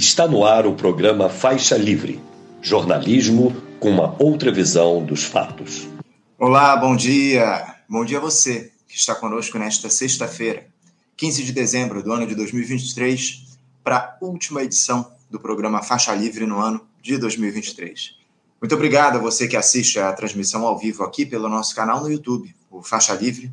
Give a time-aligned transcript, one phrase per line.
[0.00, 2.18] Está no ar o programa Faixa Livre,
[2.62, 5.86] jornalismo com uma outra visão dos fatos.
[6.38, 7.76] Olá, bom dia.
[7.86, 10.66] Bom dia a você que está conosco nesta sexta-feira,
[11.18, 16.46] 15 de dezembro do ano de 2023, para a última edição do programa Faixa Livre
[16.46, 18.14] no ano de 2023.
[18.58, 22.10] Muito obrigado a você que assiste a transmissão ao vivo aqui pelo nosso canal no
[22.10, 23.52] YouTube, o Faixa Livre.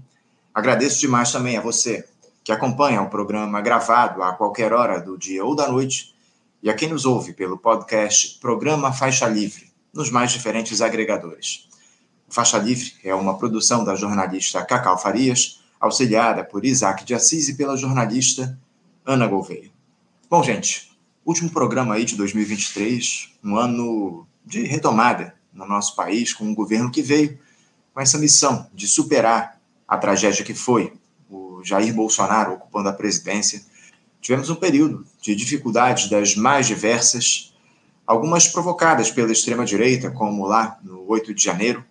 [0.55, 2.07] Agradeço demais também a você
[2.41, 6.15] que acompanha o programa gravado a qualquer hora do dia ou da noite
[6.61, 11.67] e a quem nos ouve pelo podcast Programa Faixa Livre, nos mais diferentes agregadores.
[12.27, 17.47] O Faixa Livre é uma produção da jornalista Cacau Farias, auxiliada por Isaac de Assis
[17.47, 18.59] e pela jornalista
[19.05, 19.69] Ana Gouveia.
[20.29, 20.91] Bom, gente,
[21.25, 26.91] último programa aí de 2023, um ano de retomada no nosso país, com um governo
[26.91, 27.39] que veio
[27.93, 30.93] com essa missão de superar a tragédia que foi
[31.29, 33.61] o Jair Bolsonaro ocupando a presidência
[34.21, 37.53] tivemos um período de dificuldades das mais diversas,
[38.05, 41.83] algumas provocadas pela extrema-direita, como lá no 8 de janeiro,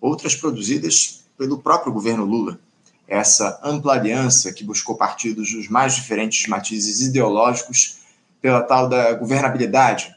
[0.00, 2.58] outras produzidas pelo próprio governo Lula.
[3.06, 7.98] Essa ampla aliança que buscou partidos dos mais diferentes matizes ideológicos
[8.42, 10.12] pela tal da governabilidade.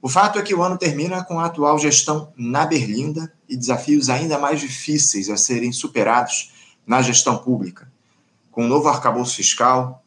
[0.00, 4.08] O fato é que o ano termina com a atual gestão na Berlinda e desafios
[4.08, 6.52] ainda mais difíceis a serem superados
[6.86, 7.90] na gestão pública,
[8.52, 10.03] com o novo arcabouço fiscal,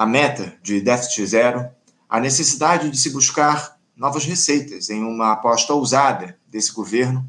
[0.00, 1.68] a meta de déficit zero,
[2.08, 7.28] a necessidade de se buscar novas receitas em uma aposta ousada desse governo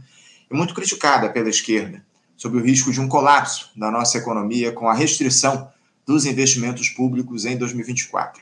[0.50, 2.02] e muito criticada pela esquerda,
[2.38, 5.70] sob o risco de um colapso da nossa economia com a restrição
[6.06, 8.42] dos investimentos públicos em 2024.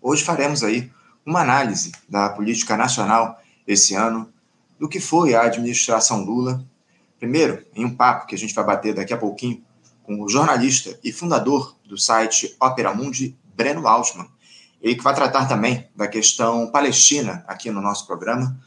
[0.00, 0.88] Hoje faremos aí
[1.26, 4.32] uma análise da política nacional esse ano,
[4.78, 6.64] do que foi a administração Lula.
[7.18, 9.64] Primeiro, em um papo que a gente vai bater daqui a pouquinho
[10.04, 14.28] com o jornalista e fundador do site Opera Mundi, Breno Altman.
[14.80, 18.58] Ele que vai tratar também da questão palestina aqui no nosso programa.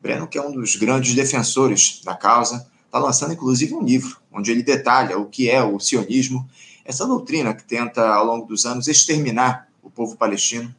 [0.00, 4.50] Breno, que é um dos grandes defensores da causa, está lançando inclusive um livro onde
[4.50, 6.48] ele detalha o que é o sionismo,
[6.84, 10.74] essa doutrina que tenta, ao longo dos anos, exterminar o povo palestino.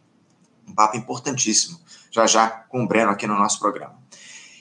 [0.68, 1.80] Um papo importantíssimo,
[2.12, 3.96] já já com o Breno aqui no nosso programa.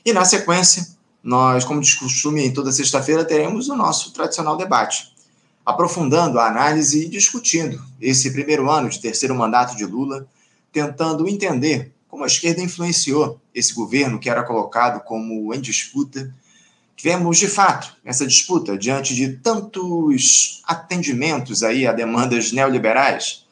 [0.05, 0.87] E na sequência,
[1.23, 5.16] nós, como de costume, em toda sexta-feira, teremos o nosso tradicional debate
[5.67, 10.29] aprofundando a análise e discutindo esse primeiro ano de terceiro mandato de Lula,
[10.73, 16.33] tentando entender como a esquerda influenciou esse governo que era colocado como em disputa.
[16.95, 23.45] Tivemos, de fato, essa disputa diante de tantos atendimentos aí a demandas neoliberais.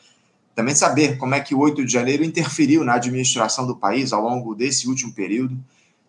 [0.54, 4.22] Também saber como é que o 8 de janeiro interferiu na administração do país ao
[4.22, 5.58] longo desse último período.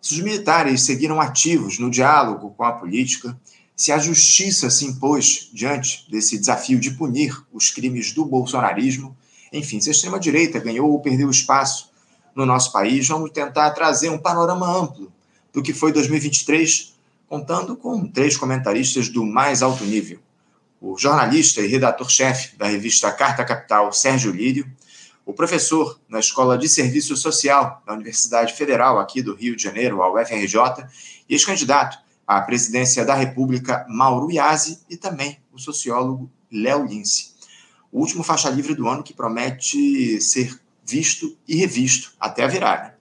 [0.00, 3.36] Se os militares seguiram ativos no diálogo com a política
[3.76, 9.14] se a justiça se impôs diante desse desafio de punir os crimes do bolsonarismo,
[9.52, 11.90] enfim, se a extrema-direita ganhou ou perdeu espaço
[12.34, 15.12] no nosso país, vamos tentar trazer um panorama amplo
[15.52, 16.94] do que foi 2023,
[17.28, 20.20] contando com três comentaristas do mais alto nível.
[20.80, 24.70] O jornalista e redator-chefe da revista Carta Capital, Sérgio Lírio,
[25.24, 30.02] o professor na Escola de Serviço Social da Universidade Federal aqui do Rio de Janeiro,
[30.02, 30.86] a UFRJ,
[31.28, 37.34] e ex-candidato a presidência da República, Mauro Iazzi, e também o sociólogo Léo Lince.
[37.92, 42.96] O último faixa livre do ano que promete ser visto e revisto até a virada.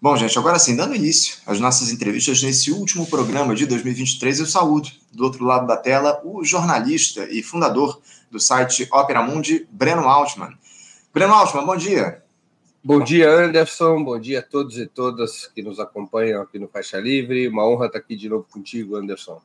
[0.00, 4.46] Bom, gente, agora sim, dando início às nossas entrevistas nesse último programa de 2023, eu
[4.46, 10.08] saúdo do outro lado da tela o jornalista e fundador do site Opera Mundi, Breno
[10.08, 10.58] Altman.
[11.14, 12.21] Breno Altman, bom dia.
[12.84, 14.02] Bom dia, Anderson.
[14.02, 17.46] Bom dia a todos e todas que nos acompanham aqui no Faixa Livre.
[17.46, 19.40] Uma honra estar aqui de novo contigo, Anderson.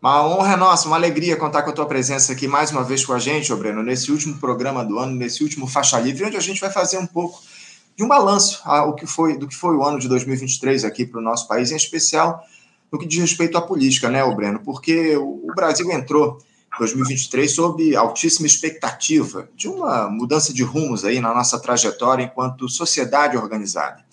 [0.00, 3.12] Uma honra nossa, uma alegria contar com a tua presença aqui mais uma vez com
[3.12, 6.40] a gente, ô Breno, nesse último programa do ano, nesse último Faixa Livre, onde a
[6.40, 7.42] gente vai fazer um pouco
[7.94, 11.20] de um balanço ao que foi, do que foi o ano de 2023 aqui para
[11.20, 12.42] o nosso país, em especial
[12.90, 14.60] no que diz respeito à política, né, ô Breno?
[14.60, 16.38] Porque o Brasil entrou
[16.78, 23.36] 2023 sob altíssima expectativa de uma mudança de rumos aí na nossa trajetória enquanto sociedade
[23.36, 24.04] organizada.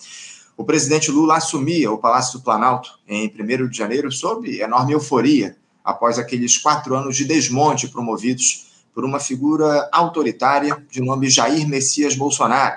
[0.56, 5.56] O presidente Lula assumia o Palácio do Planalto em 1 de janeiro sob enorme euforia
[5.84, 12.16] após aqueles quatro anos de desmonte promovidos por uma figura autoritária de nome Jair Messias
[12.16, 12.76] Bolsonaro,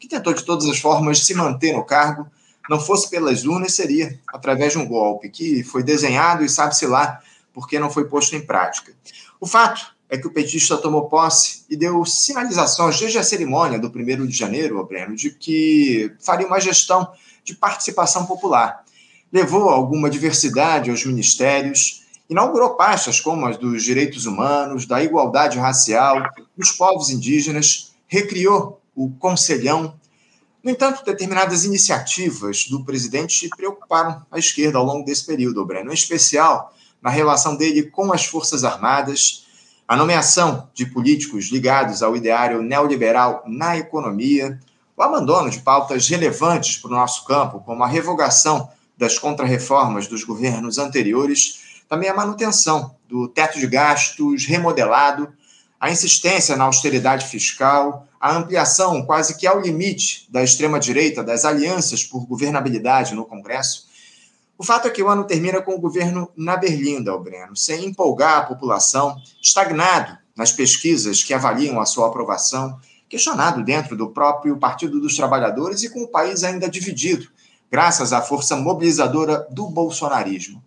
[0.00, 2.26] que tentou de todas as formas se manter no cargo,
[2.68, 7.20] não fosse pelas urnas, seria através de um golpe que foi desenhado e sabe-se lá
[7.52, 8.94] porque não foi posto em prática.
[9.40, 13.88] O fato é que o petista tomou posse e deu sinalizações desde a cerimônia do
[13.88, 17.12] 1 de janeiro, Breno, de que faria uma gestão
[17.44, 18.84] de participação popular.
[19.32, 26.22] Levou alguma diversidade aos ministérios inaugurou pastas como as dos direitos humanos, da igualdade racial,
[26.56, 29.98] dos povos indígenas, recriou o Conselhão.
[30.62, 35.94] No entanto, determinadas iniciativas do presidente preocuparam a esquerda ao longo desse período, Breno, em
[35.94, 36.74] especial
[37.08, 39.46] na relação dele com as Forças Armadas,
[39.88, 44.60] a nomeação de políticos ligados ao ideário neoliberal na economia,
[44.94, 48.68] o abandono de pautas relevantes para o nosso campo, como a revogação
[48.98, 55.32] das contrarreformas dos governos anteriores, também a manutenção do teto de gastos remodelado,
[55.80, 62.04] a insistência na austeridade fiscal, a ampliação quase que ao limite da extrema-direita das alianças
[62.04, 63.87] por governabilidade no Congresso.
[64.58, 68.38] O fato é que o ano termina com o governo na berlinda, Albreno, sem empolgar
[68.38, 72.76] a população, estagnado nas pesquisas que avaliam a sua aprovação,
[73.08, 77.28] questionado dentro do próprio Partido dos Trabalhadores e com o país ainda dividido,
[77.70, 80.60] graças à força mobilizadora do bolsonarismo.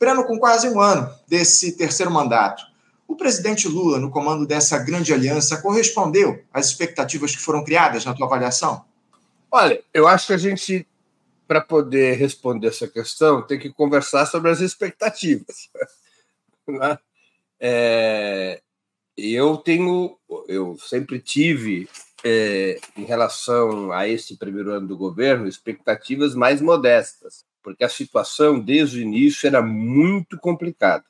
[0.00, 2.64] Breno, com quase um ano desse terceiro mandato,
[3.06, 8.14] o presidente Lula, no comando dessa grande aliança, correspondeu às expectativas que foram criadas na
[8.14, 8.82] tua avaliação?
[9.50, 10.86] Olha, eu acho que a gente,
[11.46, 15.70] para poder responder essa questão, tem que conversar sobre as expectativas.
[16.68, 16.98] Né?
[17.60, 18.60] É,
[19.16, 21.88] eu tenho, eu sempre tive,
[22.24, 28.60] é, em relação a esse primeiro ano do governo, expectativas mais modestas porque a situação
[28.60, 31.04] desde o início era muito complicada.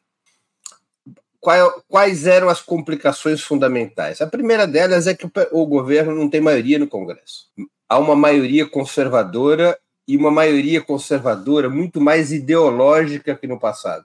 [1.86, 4.22] Quais eram as complicações fundamentais?
[4.22, 7.50] A primeira delas é que o governo não tem maioria no Congresso.
[7.86, 14.04] Há uma maioria conservadora e uma maioria conservadora muito mais ideológica que no passado.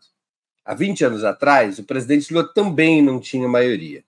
[0.66, 4.04] Há 20 anos atrás, o presidente Lula também não tinha maioria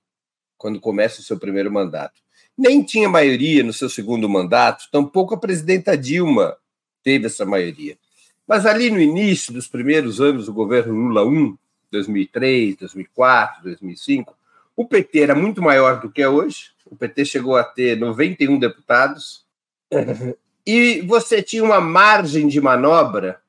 [0.57, 2.21] quando começa o seu primeiro mandato.
[2.57, 6.55] Nem tinha maioria no seu segundo mandato, tampouco a presidenta Dilma
[7.03, 7.97] teve essa maioria.
[8.47, 11.57] Mas ali no início dos primeiros anos do governo Lula 1,
[11.91, 14.37] 2003, 2004, 2005,
[14.75, 16.71] o PT era muito maior do que é hoje.
[16.85, 19.45] O PT chegou a ter 91 deputados.
[20.65, 23.41] E você tinha uma margem de manobra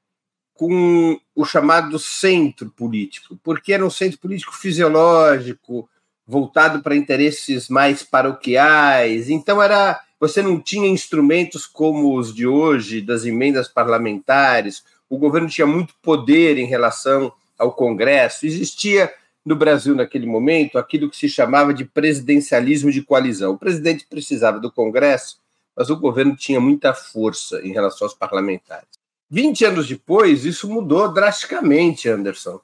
[0.54, 5.88] com o chamado centro político, porque era um centro político fisiológico,
[6.26, 9.28] voltado para interesses mais paroquiais.
[9.28, 15.48] Então era você não tinha instrumentos como os de hoje, das emendas parlamentares, o governo
[15.48, 18.46] tinha muito poder em relação ao Congresso.
[18.46, 19.12] Existia
[19.44, 23.52] no Brasil, naquele momento, aquilo que se chamava de presidencialismo de coalizão.
[23.52, 25.36] O presidente precisava do Congresso,
[25.76, 28.88] mas o governo tinha muita força em relação aos parlamentares.
[29.30, 32.60] 20 anos depois, isso mudou drasticamente, Anderson.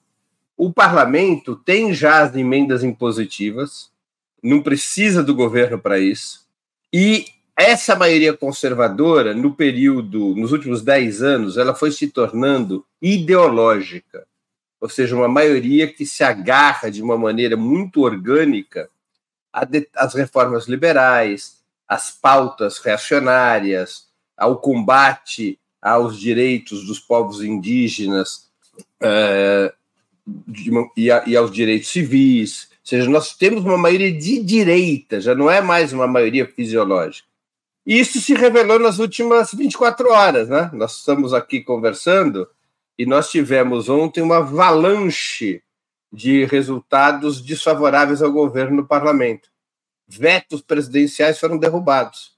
[0.57, 3.91] O parlamento tem já as emendas impositivas,
[4.43, 6.47] não precisa do governo para isso,
[6.93, 7.25] e
[7.57, 14.27] essa maioria conservadora, no período, nos últimos dez anos, ela foi se tornando ideológica,
[14.81, 18.89] ou seja, uma maioria que se agarra de uma maneira muito orgânica
[19.95, 21.60] às reformas liberais,
[21.91, 24.07] às pautas reacionárias,
[24.37, 28.49] ao combate aos direitos dos povos indígenas
[30.25, 32.69] de, e, a, e aos direitos civis.
[32.71, 37.29] Ou seja, nós temos uma maioria de direita, já não é mais uma maioria fisiológica.
[37.85, 40.71] Isso se revelou nas últimas 24 horas, né?
[40.73, 42.49] Nós estamos aqui conversando
[42.97, 45.61] e nós tivemos ontem uma avalanche
[46.13, 49.50] de resultados desfavoráveis ao governo no parlamento.
[50.13, 52.33] Vetos presidenciais foram derrubados.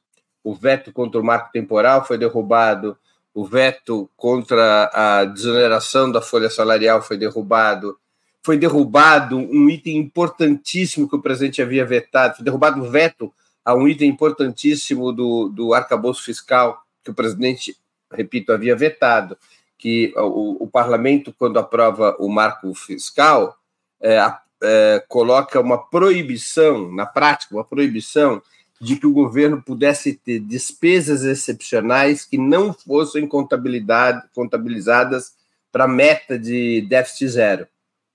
[0.45, 2.99] O veto contra o marco temporal foi derrubado,
[3.33, 7.97] o veto contra a desoneração da folha salarial foi derrubado,
[8.43, 13.33] foi derrubado um item importantíssimo que o presidente havia vetado, foi derrubado o veto
[13.64, 17.75] a um item importantíssimo do, do arcabouço fiscal que o presidente,
[18.12, 19.38] repito, havia vetado,
[19.79, 23.57] que o, o parlamento, quando aprova o marco fiscal,
[23.99, 24.19] é,
[24.62, 28.40] é, coloca uma proibição, na prática, uma proibição
[28.81, 35.35] de que o governo pudesse ter despesas excepcionais que não fossem contabilizadas
[35.71, 37.66] para a meta de déficit zero.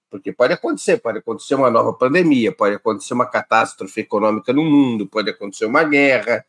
[0.10, 5.08] Porque pode acontecer, pode acontecer uma nova pandemia, pode acontecer uma catástrofe econômica no mundo,
[5.08, 6.46] pode acontecer uma guerra.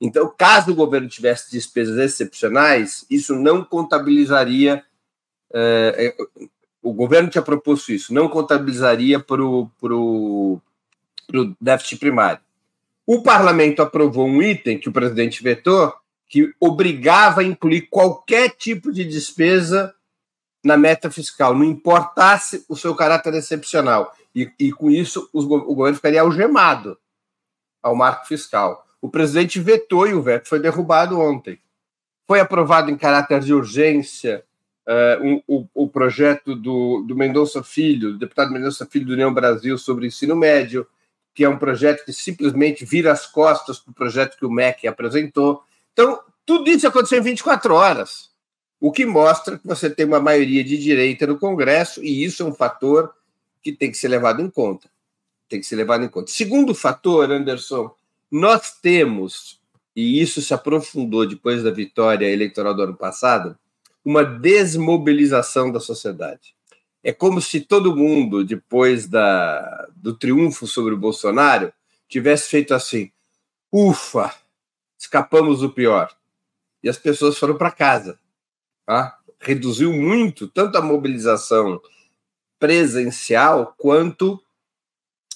[0.00, 4.84] Então, caso o governo tivesse despesas excepcionais, isso não contabilizaria.
[5.52, 6.14] É,
[6.82, 10.60] o governo tinha proposto isso, não contabilizaria para o
[11.60, 12.40] déficit primário.
[13.06, 15.92] O parlamento aprovou um item que o presidente vetou,
[16.28, 19.94] que obrigava a incluir qualquer tipo de despesa
[20.62, 24.14] na meta fiscal, não importasse o seu caráter excepcional.
[24.34, 26.98] E, e com isso, os, o governo ficaria algemado
[27.82, 28.86] ao marco fiscal.
[29.00, 31.58] O presidente vetou e o veto foi derrubado ontem.
[32.26, 34.44] Foi aprovado em caráter de urgência
[34.88, 39.76] uh, o, o, projeto do, do Mendonça Filho, do deputado Mendonça Filho do União Brasil
[39.76, 40.86] sobre ensino médio,
[41.34, 44.88] que é um projeto que simplesmente vira as costas para o projeto que o MEC
[44.88, 45.62] apresentou.
[45.92, 48.30] Então, tudo isso aconteceu em 24 horas,
[48.80, 52.46] o que mostra que você tem uma maioria de direita no Congresso, e isso é
[52.46, 53.12] um fator
[53.62, 54.88] que tem que ser levado em conta.
[55.48, 56.30] Tem que ser levado em conta.
[56.30, 57.90] Segundo fator, Anderson,
[58.30, 59.60] nós temos,
[59.94, 63.58] e isso se aprofundou depois da vitória eleitoral do ano passado,
[64.08, 66.56] uma desmobilização da sociedade.
[67.04, 71.70] É como se todo mundo, depois da, do triunfo sobre o Bolsonaro,
[72.08, 73.12] tivesse feito assim:
[73.70, 74.34] ufa,
[74.98, 76.10] escapamos do pior.
[76.82, 78.18] E as pessoas foram para casa.
[78.86, 79.18] Tá?
[79.38, 81.78] Reduziu muito tanto a mobilização
[82.58, 84.42] presencial quanto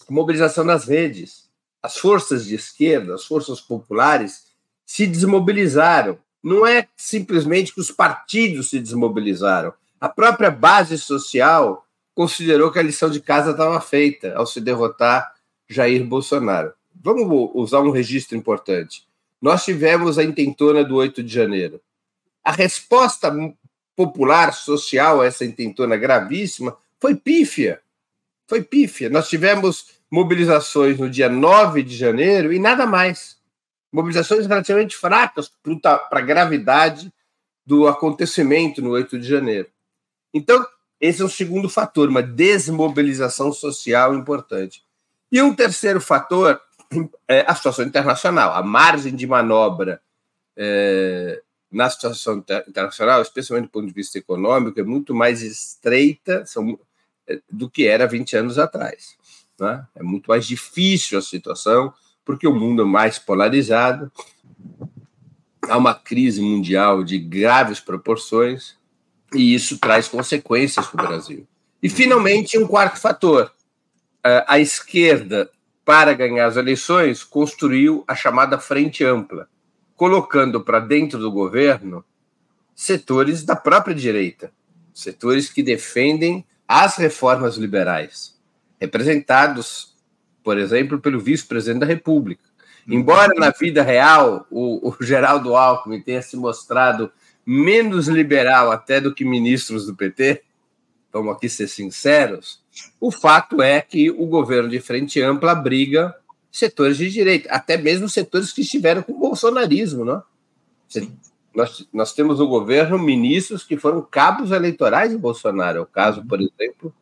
[0.09, 1.47] a mobilização nas redes.
[1.83, 4.47] As forças de esquerda, as forças populares,
[4.87, 9.73] se desmobilizaram não é simplesmente que os partidos se desmobilizaram.
[10.01, 15.33] A própria base social considerou que a lição de casa estava feita ao se derrotar
[15.69, 16.73] Jair Bolsonaro.
[16.95, 19.07] Vamos usar um registro importante.
[19.41, 21.81] Nós tivemos a intentona do 8 de janeiro.
[22.45, 23.33] A resposta
[23.95, 27.81] popular, social a essa intentona gravíssima foi pífia.
[28.47, 29.09] Foi pífia.
[29.09, 33.37] Nós tivemos mobilizações no dia 9 de janeiro e nada mais
[33.93, 37.13] mobilizações relativamente fracas para a gravidade
[37.65, 39.69] do acontecimento no 8 de janeiro.
[40.33, 40.67] Então,
[41.01, 44.83] esse é o segundo fator, uma desmobilização social importante.
[45.31, 46.61] E um terceiro fator
[47.29, 50.01] é a situação internacional, a margem de manobra
[50.57, 56.79] é, na situação internacional, especialmente do ponto de vista econômico, é muito mais estreita são,
[57.27, 59.17] é, do que era 20 anos atrás.
[59.59, 59.87] Né?
[59.95, 61.93] É muito mais difícil a situação,
[62.25, 64.11] porque o mundo é mais polarizado,
[65.69, 68.77] há uma crise mundial de graves proporções
[69.35, 71.47] e isso traz consequências para o Brasil.
[71.83, 73.53] E, finalmente, um quarto fator:
[74.47, 75.51] a esquerda,
[75.85, 79.49] para ganhar as eleições, construiu a chamada Frente Ampla,
[79.97, 82.05] colocando para dentro do governo
[82.75, 84.53] setores da própria direita,
[84.95, 88.39] setores que defendem as reformas liberais,
[88.81, 89.92] representados
[90.43, 92.43] por exemplo, pelo vice-presidente da República.
[92.87, 97.13] Embora na vida real o, o Geraldo Alckmin tenha se mostrado
[97.47, 100.43] menos liberal até do que ministros do PT,
[101.13, 102.61] vamos aqui ser sinceros,
[103.01, 106.15] o fato é que o governo de frente ampla abriga
[106.51, 110.23] setores de direita, até mesmo setores que estiveram com o bolsonarismo, não?
[111.55, 115.79] Nós, nós temos no governo ministros que foram cabos eleitorais de Bolsonaro.
[115.79, 116.95] É o caso, por exemplo,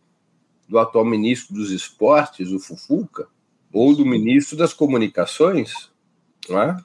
[0.70, 3.26] do atual ministro dos Esportes, o Fufuca,
[3.72, 5.90] ou do ministro das Comunicações.
[6.48, 6.76] Não é?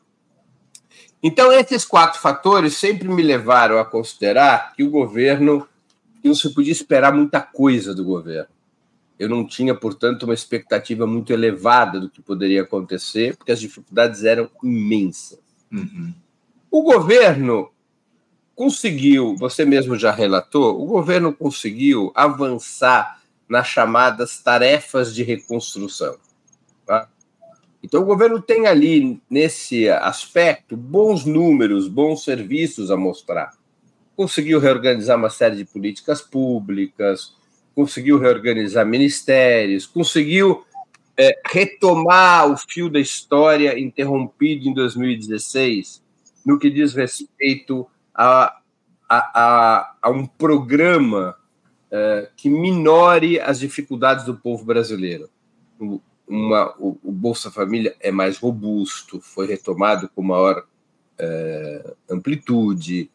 [1.22, 5.68] Então, esses quatro fatores sempre me levaram a considerar que o governo
[6.20, 8.50] que não se podia esperar muita coisa do governo.
[9.20, 14.24] Eu não tinha, portanto, uma expectativa muito elevada do que poderia acontecer, porque as dificuldades
[14.24, 15.40] eram imensas.
[15.72, 16.12] Uhum.
[16.72, 17.72] O governo
[18.56, 26.18] conseguiu, você mesmo já relatou, o governo conseguiu avançar nas chamadas tarefas de reconstrução.
[26.86, 27.08] Tá?
[27.84, 33.52] Então, o governo tem ali, nesse aspecto, bons números, bons serviços a mostrar.
[34.16, 37.36] Conseguiu reorganizar uma série de políticas públicas,
[37.76, 40.66] conseguiu reorganizar ministérios, conseguiu
[41.18, 46.02] é, retomar o fio da história interrompido em 2016,
[46.46, 48.58] no que diz respeito a,
[49.10, 51.36] a, a, a um programa
[51.92, 55.30] é, que minore as dificuldades do povo brasileiro.
[56.28, 60.66] Uma, o, o, Bolsa Família é mais robusto, foi retomado com maior
[61.18, 63.10] é, amplitude.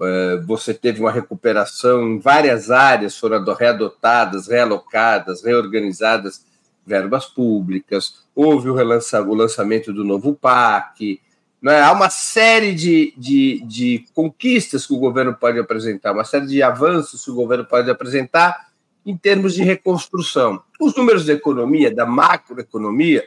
[0.00, 6.44] É, você teve uma recuperação em várias áreas, foram readotadas, realocadas, reorganizadas
[6.86, 8.24] verbas públicas.
[8.34, 11.20] Houve o, relança, o lançamento do novo PAC,
[11.64, 11.80] né?
[11.80, 16.62] Há uma série de, de, de conquistas que o governo pode apresentar, uma série de
[16.62, 18.68] avanços que o governo pode apresentar
[19.04, 20.62] em termos de reconstrução.
[20.78, 23.26] Os números da economia, da macroeconomia,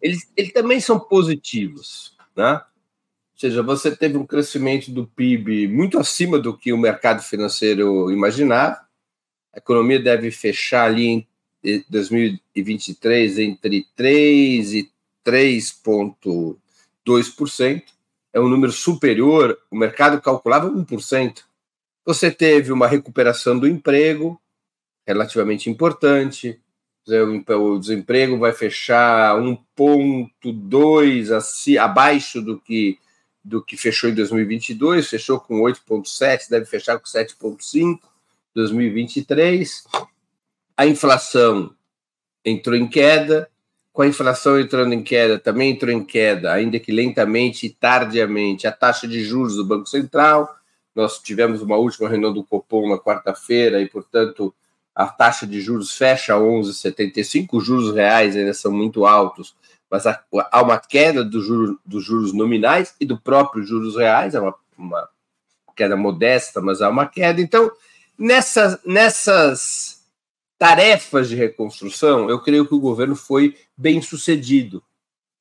[0.00, 2.16] eles, eles também são positivos.
[2.36, 2.52] Né?
[2.52, 8.12] Ou seja, você teve um crescimento do PIB muito acima do que o mercado financeiro
[8.12, 8.78] imaginava.
[9.52, 11.26] A economia deve fechar ali
[11.64, 14.92] em 2023 entre 3 e
[15.24, 15.72] 3
[17.08, 17.82] 2%,
[18.32, 21.44] é um número superior, o mercado calculava 1%.
[22.04, 24.38] Você teve uma recuperação do emprego,
[25.06, 26.60] relativamente importante,
[27.06, 32.98] o desemprego vai fechar 1,2 abaixo do que
[33.42, 37.98] do que fechou em 2022, fechou com 8,7, deve fechar com 7,5
[38.54, 39.84] 2023.
[40.76, 41.74] A inflação
[42.44, 43.50] entrou em queda,
[43.98, 48.64] com a inflação entrando em queda, também entrou em queda, ainda que lentamente e tardiamente,
[48.64, 50.48] a taxa de juros do Banco Central.
[50.94, 54.54] Nós tivemos uma última reunião do Copom na quarta-feira e, portanto,
[54.94, 57.48] a taxa de juros fecha a 11,75.
[57.54, 59.56] Os juros reais ainda são muito altos,
[59.90, 60.22] mas há,
[60.62, 65.08] uma queda dos juros, dos juros nominais e do próprio juros reais, é uma, uma
[65.74, 67.40] queda modesta, mas há uma queda.
[67.40, 67.68] Então,
[68.16, 69.97] nessas, nessas
[70.58, 74.82] tarefas de reconstrução, eu creio que o governo foi bem sucedido.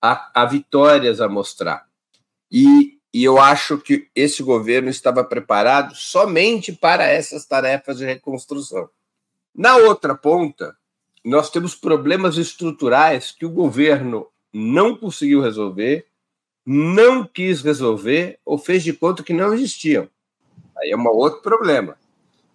[0.01, 1.87] Há, há vitórias a mostrar.
[2.51, 8.89] E, e eu acho que esse governo estava preparado somente para essas tarefas de reconstrução.
[9.55, 10.77] Na outra ponta,
[11.25, 16.05] nós temos problemas estruturais que o governo não conseguiu resolver,
[16.63, 20.07] não quis resolver ou fez de conta que não existiam.
[20.77, 21.97] Aí é um outro problema,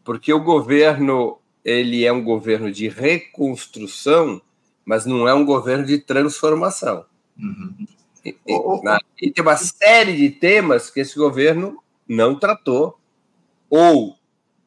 [0.04, 4.40] porque o governo ele é um governo de reconstrução,
[4.84, 7.04] mas não é um governo de transformação.
[7.38, 7.86] Uhum.
[8.24, 8.36] E,
[9.20, 12.98] e, tem uma série de temas que esse governo não tratou
[13.68, 14.16] ou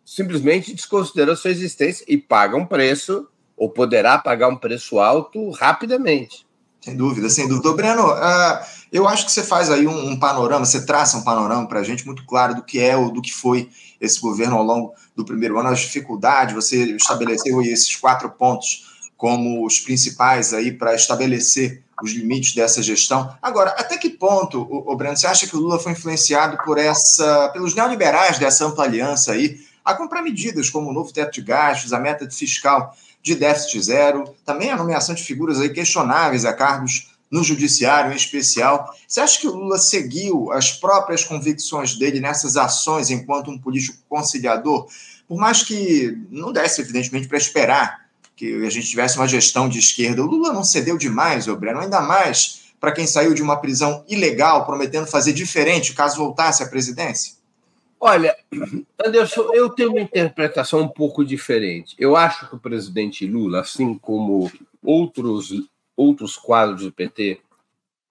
[0.03, 6.44] simplesmente desconsiderou sua existência e paga um preço, ou poderá pagar um preço alto rapidamente.
[6.85, 7.67] Sem dúvida, sem dúvida.
[7.67, 8.59] Ô, Breno, uh,
[8.91, 11.83] eu acho que você faz aí um, um panorama, você traça um panorama para a
[11.83, 15.25] gente muito claro do que é ou do que foi esse governo ao longo do
[15.25, 18.85] primeiro ano, as dificuldades, você estabeleceu esses quatro pontos
[19.17, 23.35] como os principais aí para estabelecer os limites dessa gestão.
[23.41, 24.63] Agora, até que ponto,
[24.95, 29.31] Breno, você acha que o Lula foi influenciado por essa, pelos neoliberais dessa ampla aliança
[29.31, 33.81] aí, a comprar medidas como o novo teto de gastos, a meta fiscal de déficit
[33.81, 38.93] zero, também a nomeação de figuras aí questionáveis a cargos no judiciário em especial.
[39.07, 43.97] Você acha que o Lula seguiu as próprias convicções dele nessas ações enquanto um político
[44.07, 44.87] conciliador?
[45.27, 48.05] Por mais que não desse, evidentemente, para esperar
[48.35, 52.01] que a gente tivesse uma gestão de esquerda, o Lula não cedeu demais, Breno, ainda
[52.01, 57.33] mais para quem saiu de uma prisão ilegal prometendo fazer diferente caso voltasse à presidência?
[58.07, 58.37] Olha,
[59.03, 61.95] Anderson, eu tenho uma interpretação um pouco diferente.
[61.97, 64.51] Eu acho que o presidente Lula, assim como
[64.83, 65.51] outros,
[65.97, 67.41] outros quadros do PT,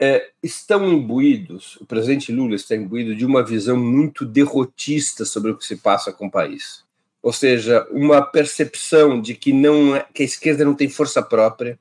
[0.01, 5.57] é, estão imbuídos, o presidente Lula está imbuído de uma visão muito derrotista sobre o
[5.57, 6.83] que se passa com o país.
[7.23, 11.79] Ou seja, uma percepção de que, não é, que a esquerda não tem força própria,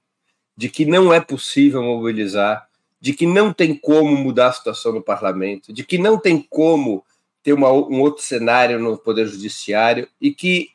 [0.56, 2.70] de que não é possível mobilizar,
[3.02, 7.04] de que não tem como mudar a situação no parlamento, de que não tem como
[7.44, 10.70] ter uma, um outro cenário no Poder Judiciário e que,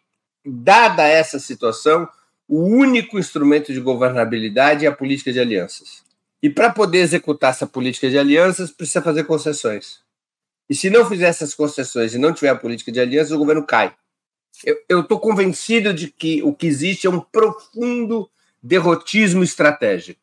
[0.44, 2.08] dada essa situação,
[2.46, 6.02] o único instrumento de governabilidade é a política de alianças.
[6.42, 10.00] E para poder executar essa política de alianças, precisa fazer concessões.
[10.68, 13.64] E se não fizer essas concessões e não tiver a política de alianças, o governo
[13.64, 13.94] cai.
[14.88, 18.28] Eu estou convencido de que o que existe é um profundo
[18.62, 20.20] derrotismo estratégico.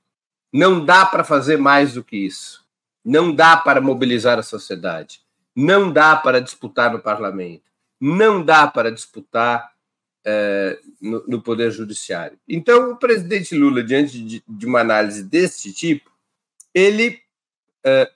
[0.53, 2.63] Não dá para fazer mais do que isso.
[3.03, 5.24] Não dá para mobilizar a sociedade.
[5.55, 7.63] Não dá para disputar no parlamento,
[7.99, 9.73] não dá para disputar
[10.25, 12.37] é, no, no, Poder Judiciário.
[12.47, 16.11] Então, o presidente Lula, diante de, de uma análise desse tipo,
[16.73, 17.21] ele
[17.83, 18.11] é,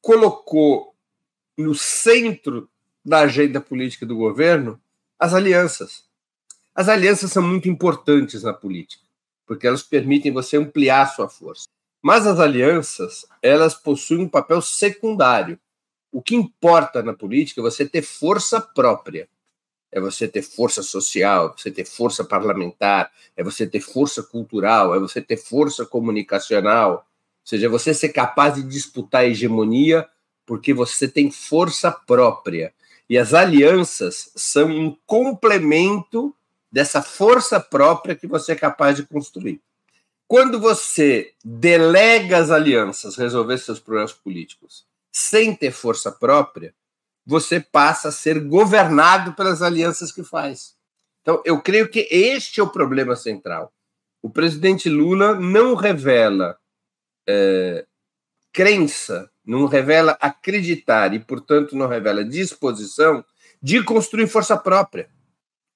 [0.00, 0.94] colocou
[1.58, 2.70] no centro
[3.04, 4.80] da agenda política do governo
[5.18, 6.04] as alianças.
[6.74, 9.04] As alianças são muito importantes na política,
[9.44, 11.68] porque elas permitem você ampliar sua força.
[12.00, 15.58] Mas as alianças, elas possuem um papel secundário.
[16.12, 19.28] O que importa na política é você ter força própria.
[19.92, 24.94] É você ter força social, é você ter força parlamentar, é você ter força cultural,
[24.94, 26.92] é você ter força comunicacional.
[26.92, 27.02] Ou
[27.44, 30.08] seja, é você ser capaz de disputar a hegemonia
[30.46, 32.72] porque você tem força própria.
[33.08, 36.34] E as alianças são um complemento
[36.70, 39.60] dessa força própria que você é capaz de construir.
[40.26, 46.74] Quando você delega as alianças resolver seus problemas políticos sem ter força própria,
[47.26, 50.74] você passa a ser governado pelas alianças que faz.
[51.22, 53.72] Então, eu creio que este é o problema central.
[54.22, 56.58] O presidente Lula não revela
[57.26, 57.86] é,
[58.52, 63.24] crença, não revela acreditar e, portanto, não revela disposição
[63.62, 65.08] de construir força própria.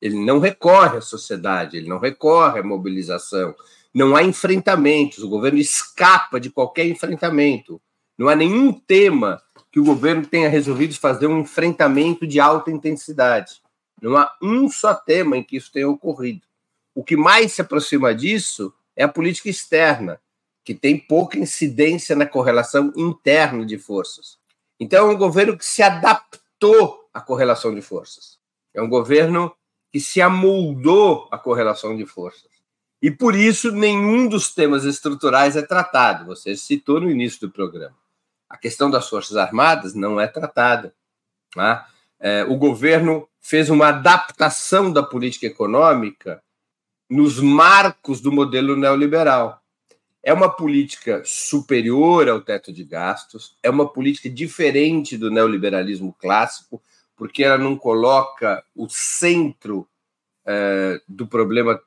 [0.00, 3.54] Ele não recorre à sociedade, ele não recorre à mobilização,
[3.92, 7.80] não há enfrentamentos, o governo escapa de qualquer enfrentamento.
[8.16, 13.60] Não há nenhum tema que o governo tenha resolvido fazer um enfrentamento de alta intensidade.
[14.00, 16.42] Não há um só tema em que isso tenha ocorrido.
[16.94, 20.20] O que mais se aproxima disso é a política externa,
[20.64, 24.38] que tem pouca incidência na correlação interna de forças.
[24.78, 28.38] Então, é um governo que se adaptou à correlação de forças.
[28.72, 29.52] É um governo
[29.92, 32.50] que se amoldou à correlação de forças.
[33.02, 36.26] E por isso, nenhum dos temas estruturais é tratado.
[36.26, 38.03] Você citou no início do programa.
[38.54, 40.94] A questão das Forças Armadas não é tratada.
[41.52, 41.88] Tá?
[42.20, 46.40] É, o governo fez uma adaptação da política econômica
[47.10, 49.60] nos marcos do modelo neoliberal.
[50.22, 56.80] É uma política superior ao teto de gastos, é uma política diferente do neoliberalismo clássico,
[57.16, 59.88] porque ela não coloca o centro
[60.46, 61.80] é, do problema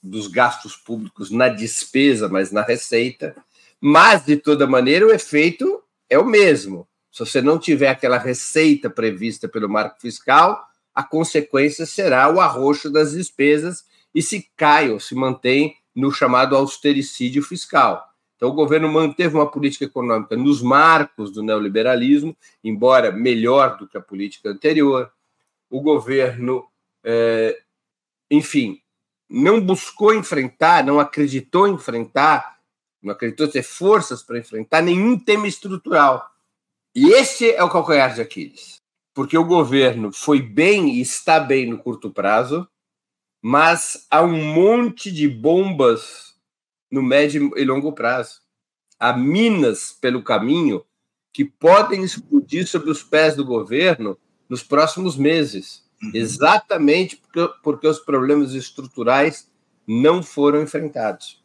[0.00, 3.34] dos gastos públicos na despesa, mas na receita.
[3.80, 6.88] Mas, de toda maneira, o efeito é o mesmo.
[7.10, 12.90] Se você não tiver aquela receita prevista pelo marco fiscal, a consequência será o arroxo
[12.90, 18.08] das despesas e se cai ou se mantém no chamado austericídio fiscal.
[18.36, 23.98] Então, o governo manteve uma política econômica nos marcos do neoliberalismo, embora melhor do que
[23.98, 25.10] a política anterior.
[25.68, 26.64] O governo,
[27.02, 27.58] é,
[28.30, 28.80] enfim,
[29.28, 32.57] não buscou enfrentar, não acreditou enfrentar,
[33.02, 36.30] não acreditou ter forças para enfrentar nenhum tema estrutural.
[36.94, 38.80] E esse é o calcanhar de Aquiles,
[39.14, 42.66] porque o governo foi bem e está bem no curto prazo,
[43.40, 46.34] mas há um monte de bombas
[46.90, 48.40] no médio e longo prazo.
[48.98, 50.84] Há minas pelo caminho
[51.32, 56.10] que podem explodir sobre os pés do governo nos próximos meses, uhum.
[56.14, 59.48] exatamente porque, porque os problemas estruturais
[59.86, 61.37] não foram enfrentados.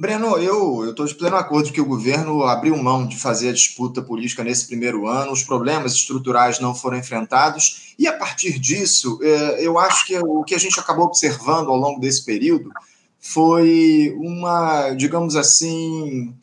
[0.00, 4.00] Breno, eu estou de pleno acordo que o governo abriu mão de fazer a disputa
[4.00, 9.62] política nesse primeiro ano, os problemas estruturais não foram enfrentados, e a partir disso, é,
[9.62, 12.70] eu acho que o que a gente acabou observando ao longo desse período
[13.18, 16.34] foi uma, digamos assim,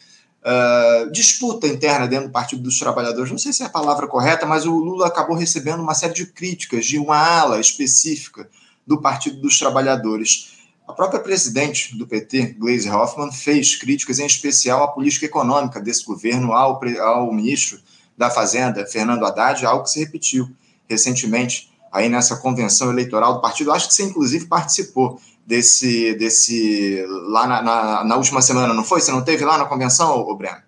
[0.44, 3.32] uh, disputa interna dentro do Partido dos Trabalhadores.
[3.32, 6.28] Não sei se é a palavra correta, mas o Lula acabou recebendo uma série de
[6.28, 8.48] críticas de uma ala específica
[8.86, 10.57] do Partido dos Trabalhadores.
[10.88, 16.06] A própria presidente do PT, Gleisi Hoffmann, fez críticas em especial à política econômica desse
[16.06, 17.80] governo ao, ao ministro
[18.18, 20.50] da Fazenda, Fernando Haddad, algo que se repetiu
[20.90, 23.74] recentemente aí nessa convenção eleitoral do partido.
[23.74, 29.02] Acho que você, inclusive, participou desse, desse lá na, na, na última semana, não foi?
[29.02, 30.64] Você não teve lá na convenção, ô, Breno?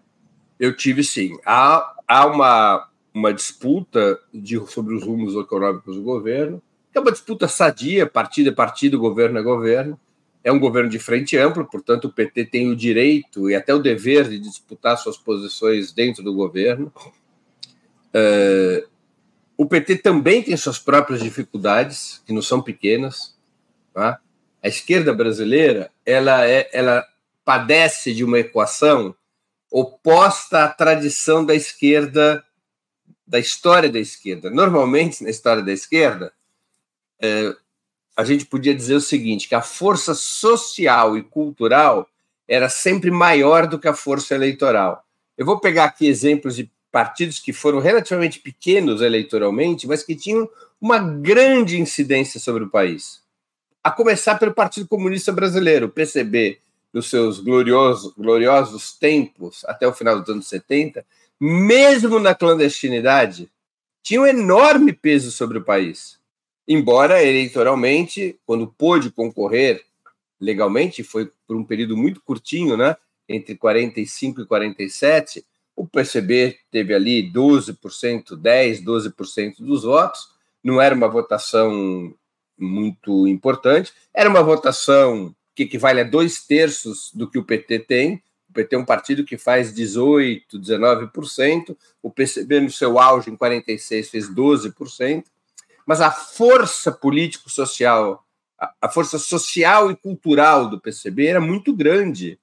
[0.59, 1.37] Eu tive sim.
[1.45, 6.61] Há, há uma, uma disputa de, sobre os rumos econômicos do governo,
[6.93, 9.97] é uma disputa sadia, partido é partido, governo é governo
[10.43, 13.79] é um governo de frente ampla, portanto, o PT tem o direito e até o
[13.79, 16.91] dever de disputar suas posições dentro do governo.
[18.13, 18.87] Uh,
[19.57, 23.37] o PT também tem suas próprias dificuldades, que não são pequenas.
[23.93, 24.19] Tá?
[24.63, 27.05] A esquerda brasileira ela, é, ela
[27.43, 29.13] padece de uma equação
[29.69, 32.43] oposta à tradição da esquerda,
[33.27, 34.49] da história da esquerda.
[34.49, 36.31] Normalmente, na história da esquerda,
[37.21, 37.55] uh,
[38.19, 42.05] a gente podia dizer o seguinte: que a força social e cultural
[42.45, 45.05] era sempre maior do que a força eleitoral.
[45.37, 50.49] Eu vou pegar aqui exemplos de partidos que foram relativamente pequenos eleitoralmente, mas que tinham
[50.81, 53.21] uma grande incidência sobre o país.
[53.81, 56.59] A começar pelo Partido Comunista Brasileiro, o PCB,
[56.91, 61.05] nos seus gloriosos, gloriosos tempos, até o final dos anos 70,
[61.39, 63.49] mesmo na clandestinidade,
[64.03, 66.18] tinha um enorme peso sobre o país
[66.69, 69.83] embora eleitoralmente, quando pôde concorrer
[70.39, 72.95] legalmente, foi por um período muito curtinho, né,
[73.27, 75.43] entre 45 e 47,
[75.75, 80.29] o PCB teve ali 12%, 10, 12% dos votos,
[80.63, 82.13] não era uma votação
[82.55, 88.21] muito importante, era uma votação que equivale a dois terços do que o PT tem.
[88.49, 93.35] O PT é um partido que faz 18, 19%, o PCB no seu auge em
[93.35, 95.23] 46 fez 12%
[95.89, 98.23] mas a força político-social,
[98.79, 102.39] a, força social e cultural do PCB era muito grande.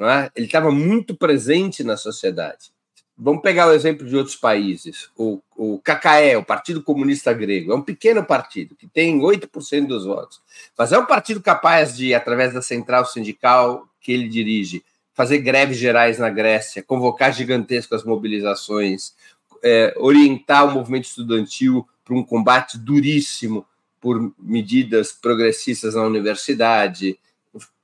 [0.00, 0.30] É?
[0.34, 2.72] Ele estava muito presente na sociedade.
[3.18, 5.10] Vamos pegar o exemplo de outros países.
[5.14, 10.06] O, o KKE, o Partido Comunista Grego, é um pequeno partido que tem 8% dos
[10.06, 10.40] votos,
[10.76, 15.76] mas é um partido capaz de, através da central sindical que ele dirige, fazer greves
[15.76, 19.12] gerais na Grécia, convocar gigantescas mobilizações,
[19.62, 23.66] é, orientar o movimento estudantil para um combate duríssimo
[24.00, 27.18] por medidas progressistas na universidade.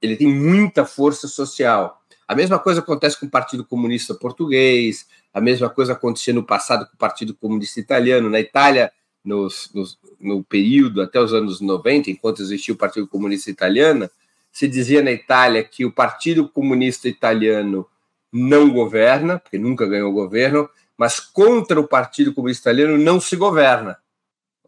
[0.02, 2.02] Ele tem muita força social.
[2.28, 6.86] A mesma coisa acontece com o Partido Comunista Português, a mesma coisa acontecia no passado
[6.86, 8.28] com o Partido Comunista Italiano.
[8.28, 8.92] Na Itália,
[9.24, 14.10] nos, nos, no período até os anos 90, enquanto existia o Partido Comunista Italiano,
[14.52, 17.86] se dizia na Itália que o Partido Comunista Italiano
[18.32, 23.96] não governa, porque nunca ganhou governo, mas contra o Partido Comunista Italiano não se governa.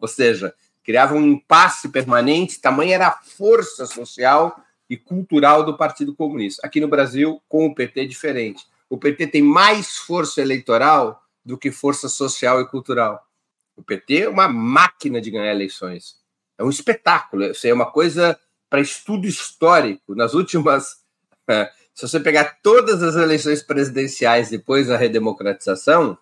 [0.03, 4.61] Ou seja, criava um impasse permanente, tamanha era a força social
[4.91, 6.67] e cultural do Partido Comunista.
[6.67, 8.67] Aqui no Brasil, com o PT, é diferente.
[8.91, 13.25] O PT tem mais força eleitoral do que força social e cultural.
[13.77, 16.17] O PT é uma máquina de ganhar eleições.
[16.59, 17.45] É um espetáculo.
[17.45, 18.39] Isso é uma coisa
[18.69, 20.15] para estudo histórico.
[20.15, 20.97] Nas últimas.
[21.95, 26.17] Se você pegar todas as eleições presidenciais depois da redemocratização,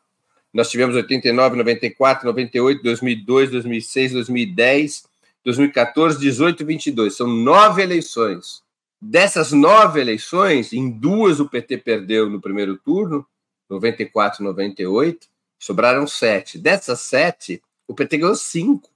[0.53, 5.05] nós tivemos 89, 94, 98, 2002, 2006, 2010,
[5.45, 7.17] 2014, 18 e 22.
[7.17, 8.63] São nove eleições.
[9.01, 13.27] Dessas nove eleições, em duas o PT perdeu no primeiro turno,
[13.69, 15.27] 94 e 98,
[15.59, 16.59] sobraram sete.
[16.59, 18.91] Dessas sete, o PT ganhou cinco.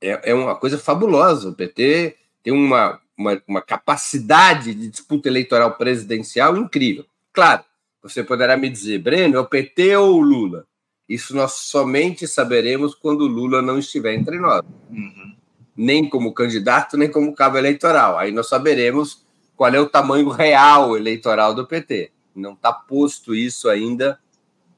[0.00, 1.50] É, é uma coisa fabulosa.
[1.50, 7.06] O PT tem uma, uma, uma capacidade de disputa eleitoral presidencial incrível.
[7.32, 7.64] Claro,
[8.02, 10.66] você poderá me dizer, Breno, é o PT ou o Lula?
[11.08, 14.62] Isso nós somente saberemos quando o Lula não estiver entre nós.
[14.90, 15.34] Uhum.
[15.74, 18.18] Nem como candidato, nem como cabo eleitoral.
[18.18, 19.24] Aí nós saberemos
[19.56, 22.12] qual é o tamanho real eleitoral do PT.
[22.34, 24.20] Não está posto isso ainda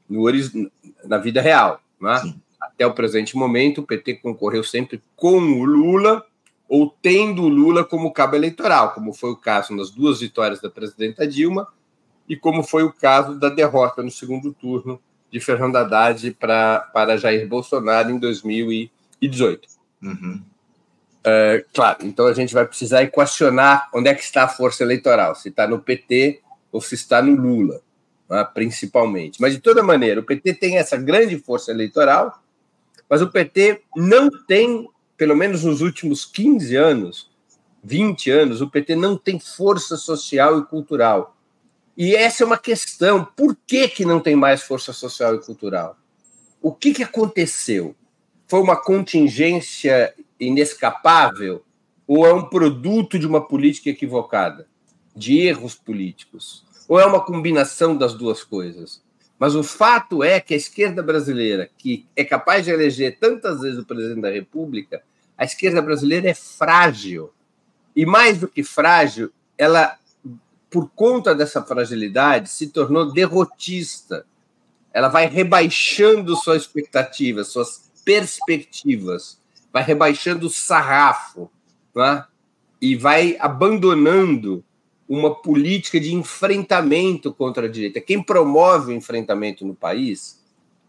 [0.09, 0.25] no,
[1.05, 1.81] na vida real.
[2.01, 2.35] Né?
[2.61, 6.25] Até o presente momento, o PT concorreu sempre com o Lula
[6.69, 10.71] ou tendo o Lula como cabo eleitoral, como foi o caso nas duas vitórias da
[10.71, 11.67] presidenta Dilma
[12.29, 17.17] e como foi o caso da derrota no segundo turno de Fernando Haddad pra, para
[17.17, 19.69] Jair Bolsonaro em 2018.
[20.03, 20.43] Uhum.
[21.23, 25.35] É, claro, então a gente vai precisar equacionar onde é que está a força eleitoral,
[25.35, 26.41] se está no PT
[26.73, 27.81] ou se está no Lula,
[28.29, 29.41] né, principalmente.
[29.41, 32.43] Mas, de toda maneira, o PT tem essa grande força eleitoral,
[33.09, 37.31] mas o PT não tem, pelo menos nos últimos 15 anos,
[37.83, 41.37] 20 anos, o PT não tem força social e cultural
[41.97, 45.97] e essa é uma questão: por que, que não tem mais força social e cultural?
[46.61, 47.95] O que, que aconteceu?
[48.47, 51.63] Foi uma contingência inescapável
[52.07, 54.67] ou é um produto de uma política equivocada,
[55.15, 56.65] de erros políticos?
[56.89, 59.03] Ou é uma combinação das duas coisas?
[59.39, 63.79] Mas o fato é que a esquerda brasileira, que é capaz de eleger tantas vezes
[63.79, 65.03] o presidente da República,
[65.39, 67.33] a esquerda brasileira é frágil.
[67.97, 69.97] E mais do que frágil, ela
[70.71, 74.25] por conta dessa fragilidade, se tornou derrotista.
[74.93, 79.41] Ela vai rebaixando suas expectativas, suas perspectivas,
[79.73, 81.51] vai rebaixando o sarrafo,
[81.95, 82.25] né?
[82.81, 84.65] e vai abandonando
[85.09, 88.01] uma política de enfrentamento contra a direita.
[88.01, 90.41] Quem promove o enfrentamento no país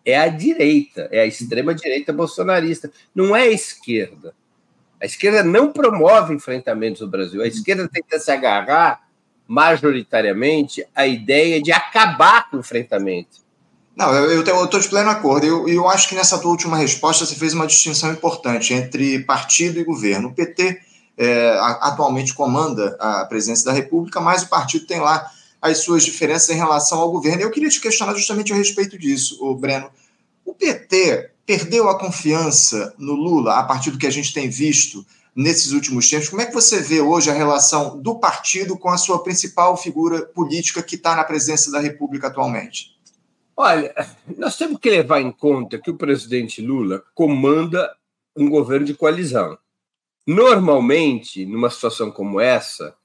[0.05, 4.33] é a direita, é a extrema-direita bolsonarista, não é a esquerda.
[5.01, 7.41] A esquerda não promove enfrentamentos no Brasil.
[7.41, 9.07] A esquerda tenta se agarrar
[9.51, 13.41] majoritariamente a ideia de acabar com o enfrentamento.
[13.93, 15.45] Não, eu estou de pleno acordo.
[15.45, 19.19] E eu, eu, acho que nessa tua última resposta você fez uma distinção importante entre
[19.25, 20.29] partido e governo.
[20.29, 20.79] O PT
[21.17, 25.29] é, atualmente comanda a presidência da República, mas o partido tem lá
[25.61, 27.41] as suas diferenças em relação ao governo.
[27.41, 29.89] Eu queria te questionar justamente a respeito disso, o Breno.
[30.45, 35.05] O PT perdeu a confiança no Lula a partir do que a gente tem visto
[35.35, 36.29] nesses últimos tempos.
[36.29, 40.25] Como é que você vê hoje a relação do partido com a sua principal figura
[40.25, 42.97] política que está na presidência da República atualmente?
[43.55, 43.93] Olha,
[44.37, 47.91] nós temos que levar em conta que o presidente Lula comanda
[48.35, 49.57] um governo de coalizão.
[50.25, 52.95] Normalmente, numa situação como essa,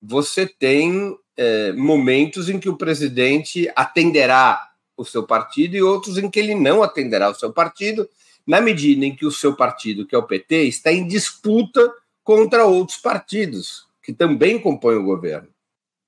[0.00, 6.30] você tem é, momentos em que o presidente atenderá o seu partido e outros em
[6.30, 8.08] que ele não atenderá o seu partido,
[8.46, 12.64] na medida em que o seu partido, que é o PT, está em disputa contra
[12.64, 15.48] outros partidos que também compõem o governo.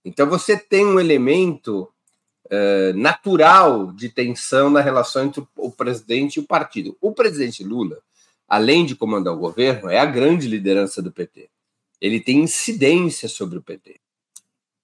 [0.04, 1.88] Então você tem um elemento
[2.46, 6.96] uh, natural de tensão na relação entre o presidente e o partido.
[7.00, 7.98] O presidente Lula,
[8.46, 11.50] além de comandar o governo, é a grande liderança do PT.
[12.00, 14.00] Ele tem incidência sobre o PT.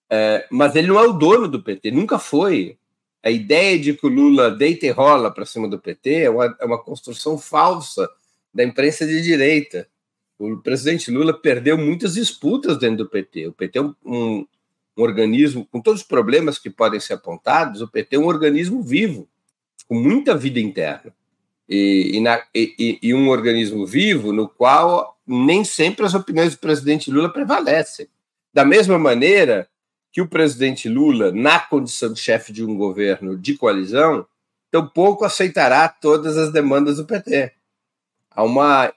[0.06, 2.76] Uh, mas ele não é o dono do PT, nunca foi
[3.24, 6.56] a ideia de que o Lula deita e rola para cima do PT é uma,
[6.60, 8.06] é uma construção falsa
[8.52, 9.88] da imprensa de direita.
[10.38, 13.46] O presidente Lula perdeu muitas disputas dentro do PT.
[13.46, 14.46] O PT é um, um,
[14.94, 18.82] um organismo, com todos os problemas que podem ser apontados, o PT é um organismo
[18.82, 19.26] vivo,
[19.88, 21.10] com muita vida interna.
[21.66, 26.58] E, e, na, e, e, um organismo vivo no qual nem sempre as opiniões do
[26.58, 28.06] presidente Lula prevalecem.
[28.52, 29.66] Da mesma maneira
[30.14, 34.24] que o presidente Lula, na condição de chefe de um governo de coalizão,
[34.70, 37.52] tampouco aceitará todas as demandas do PT.
[38.30, 38.94] Há uma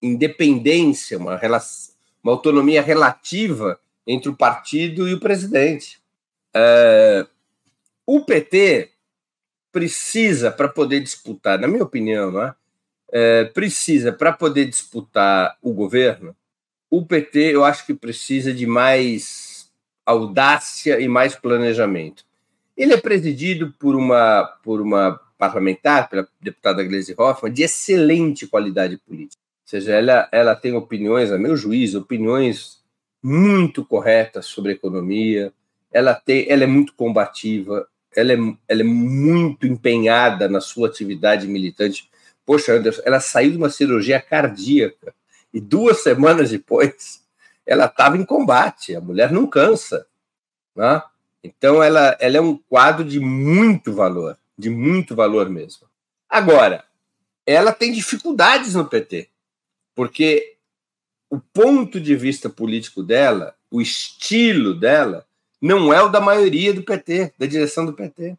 [0.00, 6.00] independência, uma, relação, uma autonomia relativa entre o partido e o presidente.
[6.56, 7.26] É,
[8.06, 8.90] o PT
[9.70, 12.54] precisa, para poder disputar, na minha opinião, não é?
[13.12, 16.34] é precisa, para poder disputar o governo,
[16.90, 19.47] o PT, eu acho que precisa de mais
[20.08, 22.24] audácia e mais planejamento.
[22.74, 28.96] Ele é presidido por uma, por uma parlamentar, pela deputada Gleisi Hoffmann, de excelente qualidade
[28.96, 29.40] política.
[29.64, 32.78] Ou seja, ela, ela tem opiniões, a meu juízo, opiniões
[33.22, 35.52] muito corretas sobre economia,
[35.92, 41.46] ela, tem, ela é muito combativa, ela é, ela é muito empenhada na sua atividade
[41.46, 42.08] militante.
[42.46, 45.14] Poxa, Anderson, ela saiu de uma cirurgia cardíaca
[45.52, 47.22] e duas semanas depois
[47.68, 48.96] ela estava em combate.
[48.96, 50.06] A mulher não cansa.
[50.74, 51.02] Né?
[51.44, 55.86] Então, ela, ela é um quadro de muito valor, de muito valor mesmo.
[56.26, 56.84] Agora,
[57.44, 59.28] ela tem dificuldades no PT,
[59.94, 60.56] porque
[61.28, 65.26] o ponto de vista político dela, o estilo dela,
[65.60, 68.34] não é o da maioria do PT, da direção do PT.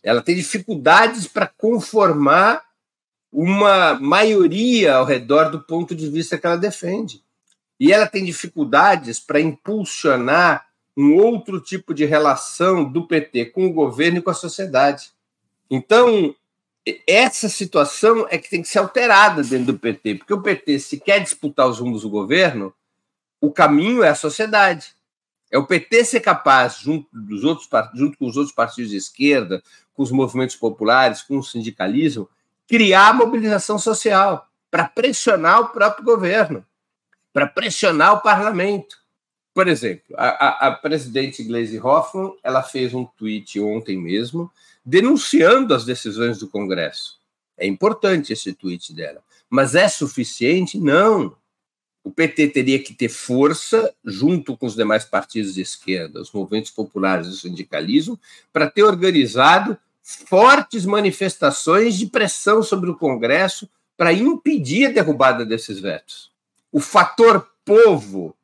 [0.00, 2.62] Ela tem dificuldades para conformar
[3.32, 7.22] uma maioria ao redor do ponto de vista que ela defende.
[7.80, 13.72] E ela tem dificuldades para impulsionar um outro tipo de relação do PT com o
[13.72, 15.10] governo e com a sociedade.
[15.70, 16.34] Então,
[17.06, 21.00] essa situação é que tem que ser alterada dentro do PT, porque o PT, se
[21.00, 22.74] quer disputar os rumos do governo,
[23.40, 24.94] o caminho é a sociedade.
[25.50, 29.62] É o PT ser capaz, junto, dos outros, junto com os outros partidos de esquerda,
[29.94, 32.28] com os movimentos populares, com o sindicalismo,
[32.68, 36.64] criar mobilização social para pressionar o próprio governo,
[37.32, 38.96] para pressionar o parlamento.
[39.52, 44.50] Por exemplo, a, a, a presidente Gleisi Hoffmann ela fez um tweet ontem mesmo
[44.84, 47.18] denunciando as decisões do Congresso.
[47.58, 49.22] É importante esse tweet dela.
[49.48, 50.78] Mas é suficiente?
[50.78, 51.36] Não.
[52.02, 56.70] O PT teria que ter força, junto com os demais partidos de esquerda, os movimentos
[56.70, 58.18] populares e o sindicalismo,
[58.52, 65.78] para ter organizado fortes manifestações de pressão sobre o Congresso para impedir a derrubada desses
[65.78, 66.30] vetos.
[66.72, 68.36] O fator povo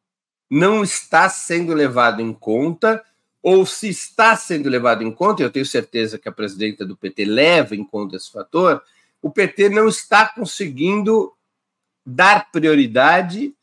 [0.50, 3.04] não está sendo levado em conta,
[3.42, 7.24] ou se está sendo levado em conta, eu tenho certeza que a presidenta do PT
[7.24, 8.82] leva em conta esse fator,
[9.22, 11.32] o PT não está conseguindo
[12.04, 13.54] dar prioridade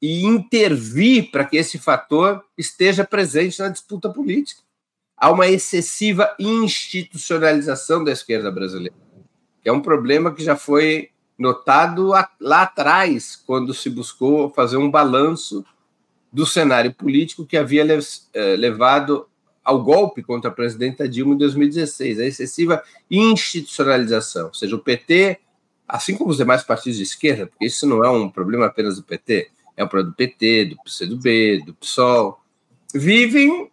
[0.00, 4.62] e intervir para que esse fator esteja presente na disputa política.
[5.16, 8.96] Há uma excessiva institucionalização da esquerda brasileira,
[9.60, 14.90] que é um problema que já foi notado lá atrás, quando se buscou fazer um
[14.90, 15.64] balanço
[16.32, 17.86] do cenário político que havia
[18.34, 19.26] eh, levado
[19.64, 25.38] ao golpe contra a presidenta Dilma em 2016, a excessiva institucionalização, ou seja, o PT
[25.88, 29.02] assim como os demais partidos de esquerda, porque isso não é um problema apenas do
[29.02, 32.40] PT, é um problema do PT, do PCdoB, do PSOL,
[32.94, 33.70] vivem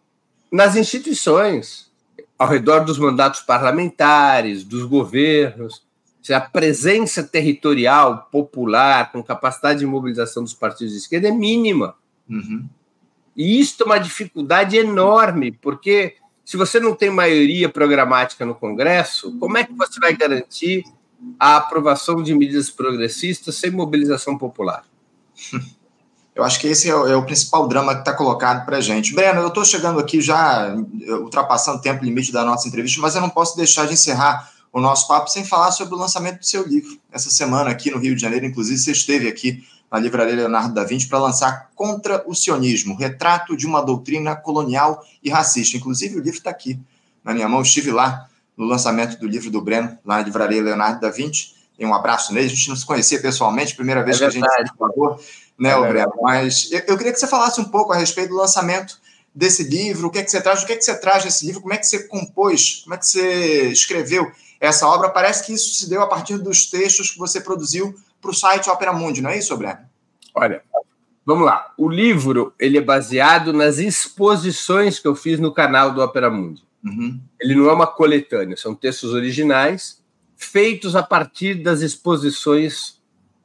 [0.50, 1.90] nas instituições,
[2.38, 5.82] ao redor dos mandatos parlamentares, dos governos,
[6.32, 11.94] a presença territorial, popular, com capacidade de mobilização dos partidos de esquerda é mínima.
[12.28, 12.66] Uhum.
[13.36, 19.36] E isso é uma dificuldade enorme, porque se você não tem maioria programática no Congresso,
[19.38, 20.84] como é que você vai garantir
[21.38, 24.84] a aprovação de medidas progressistas sem mobilização popular.
[26.34, 28.80] Eu acho que esse é o, é o principal drama que está colocado para a
[28.80, 29.14] gente.
[29.14, 30.74] Breno, eu estou chegando aqui já
[31.22, 34.80] ultrapassando o tempo limite da nossa entrevista, mas eu não posso deixar de encerrar o
[34.80, 36.98] nosso papo sem falar sobre o lançamento do seu livro.
[37.10, 40.84] Essa semana aqui no Rio de Janeiro, inclusive, você esteve aqui na Livraria Leonardo da
[40.84, 45.78] Vinci para lançar Contra o Sionismo, retrato de uma doutrina colonial e racista.
[45.78, 46.78] Inclusive, o livro está aqui
[47.24, 50.62] na minha mão, eu estive lá no lançamento do livro do Breno, lá na livraria
[50.62, 51.54] Leonardo da Vinci.
[51.80, 52.44] Um abraço nele.
[52.44, 55.18] A gente não se conhecia pessoalmente, primeira vez é que a gente se falou,
[55.58, 56.12] né, é Breno?
[56.20, 59.00] Mas eu, eu, queria que você falasse um pouco a respeito do lançamento
[59.34, 61.46] desse livro, o que é que você traz, o que é que você traz nesse
[61.46, 65.08] livro, como é que você compôs, como é que você escreveu essa obra.
[65.08, 68.70] Parece que isso se deu a partir dos textos que você produziu para o site
[68.70, 69.78] Opera Mundi, não é isso, Breno?
[70.34, 70.62] Olha,
[71.24, 71.72] vamos lá.
[71.78, 76.62] O livro ele é baseado nas exposições que eu fiz no canal do Opera Mundi.
[76.84, 77.20] Uhum.
[77.40, 80.04] Ele não é uma coletânea, são textos originais
[80.36, 83.00] feitos a partir das exposições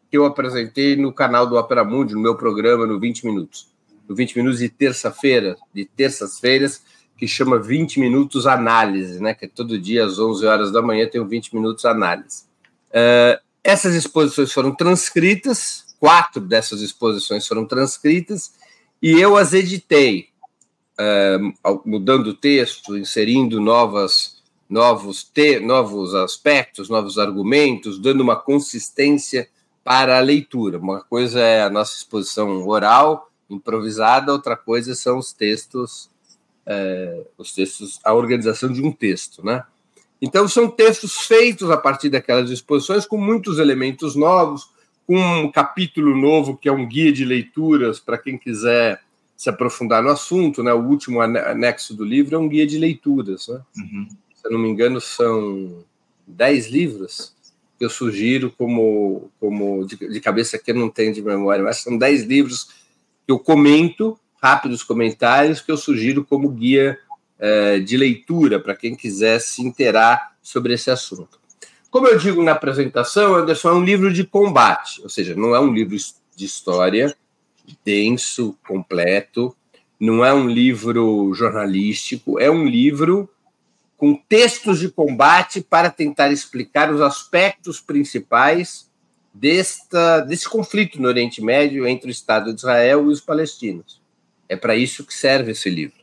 [0.09, 3.71] que eu apresentei no canal do Opera Mundi, no meu programa, no 20 Minutos.
[4.07, 6.83] No 20 Minutos de terça-feira, de terças-feiras,
[7.21, 9.35] que chama 20 Minutos Análise, né?
[9.35, 12.45] que é todo dia às 11 horas da manhã tem 20 Minutos Análise.
[12.89, 18.53] Uh, essas exposições foram transcritas, quatro dessas exposições foram transcritas,
[18.99, 20.29] e eu as editei
[21.85, 29.47] mudando o texto, inserindo novas, novos, te, novos aspectos, novos argumentos, dando uma consistência
[29.83, 30.79] para a leitura.
[30.79, 36.09] Uma coisa é a nossa exposição oral, improvisada, outra coisa são os textos,
[36.65, 39.63] é, os textos, a organização de um texto, né?
[40.21, 44.69] Então, são textos feitos a partir daquelas exposições, com muitos elementos novos,
[45.07, 49.01] com um capítulo novo, que é um guia de leituras para quem quiser
[49.35, 50.61] se aprofundar no assunto.
[50.61, 50.71] Né?
[50.71, 53.47] O último anexo do livro é um guia de leituras.
[53.47, 53.61] Né?
[53.77, 54.07] Uhum.
[54.35, 55.83] Se eu não me engano, são
[56.27, 57.33] dez livros
[57.79, 61.77] que eu sugiro como, como de, de cabeça que eu não tenho de memória, mas
[61.77, 62.65] são dez livros
[63.25, 66.97] que eu comento, rápidos comentários, que eu sugiro como guia
[67.37, 71.39] é, de leitura para quem quiser se inteirar sobre esse assunto.
[71.89, 75.59] Como eu digo na apresentação, Anderson é um livro de combate, ou seja, não é
[75.59, 75.95] um livro
[76.35, 77.15] de história
[77.85, 79.55] denso, completo,
[79.99, 83.29] não é um livro jornalístico, é um livro
[83.95, 88.89] com textos de combate para tentar explicar os aspectos principais
[89.31, 94.00] desta, desse conflito no Oriente Médio entre o Estado de Israel e os palestinos.
[94.51, 95.95] É para isso que serve esse livro.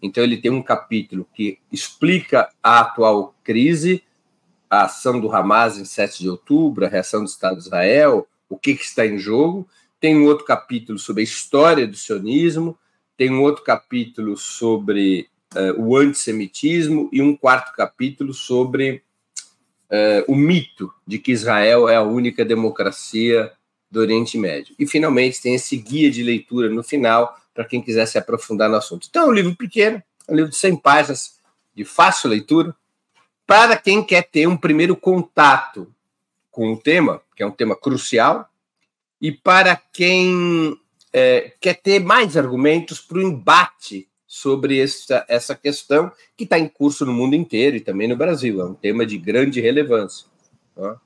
[0.00, 4.00] Então, ele tem um capítulo que explica a atual crise,
[4.70, 8.56] a ação do Hamas em 7 de outubro, a reação do Estado de Israel, o
[8.56, 9.68] que, que está em jogo.
[9.98, 12.78] Tem um outro capítulo sobre a história do sionismo,
[13.16, 19.02] tem um outro capítulo sobre uh, o antissemitismo e um quarto capítulo sobre
[19.90, 23.50] uh, o mito de que Israel é a única democracia
[23.90, 24.76] do Oriente Médio.
[24.78, 28.76] E, finalmente, tem esse guia de leitura no final para quem quiser se aprofundar no
[28.76, 29.06] assunto.
[29.08, 31.40] Então, é um livro pequeno, é um livro de 100 páginas,
[31.74, 32.76] de fácil leitura,
[33.46, 35.90] para quem quer ter um primeiro contato
[36.50, 38.46] com o tema, que é um tema crucial,
[39.20, 40.78] e para quem
[41.12, 46.68] é, quer ter mais argumentos para o embate sobre essa, essa questão que está em
[46.68, 48.60] curso no mundo inteiro e também no Brasil.
[48.60, 50.26] É um tema de grande relevância.
[50.74, 50.92] Tá?
[50.92, 50.98] Uh,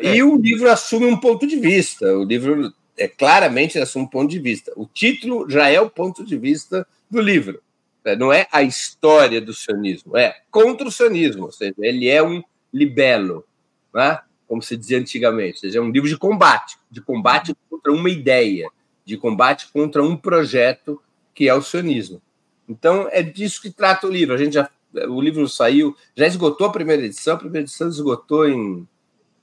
[0.00, 0.16] é.
[0.16, 2.16] E o livro assume um ponto de vista.
[2.16, 4.72] O livro é claramente assume um ponto de vista.
[4.76, 7.62] O título já é o ponto de vista do livro.
[8.04, 8.14] Né?
[8.16, 11.44] Não é a história do sionismo, é contra o sionismo.
[11.44, 12.42] Ou seja, ele é um
[12.72, 13.44] libelo,
[13.92, 14.20] né?
[14.46, 15.54] como se dizia antigamente.
[15.54, 18.68] Ou seja, é um livro de combate, de combate contra uma ideia,
[19.04, 21.00] de combate contra um projeto
[21.34, 22.22] que é o sionismo.
[22.68, 24.34] Então, é disso que trata o livro.
[24.34, 24.70] A gente já,
[25.08, 28.86] o livro saiu, já esgotou a primeira edição, a primeira edição esgotou em,